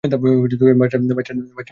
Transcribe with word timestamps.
বাচ্চাটা 0.03 0.17
মারা 0.73 1.19
গেছে? 1.57 1.69